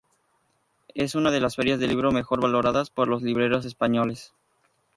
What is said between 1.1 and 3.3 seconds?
una de las ferias del libro mejor valoradas por los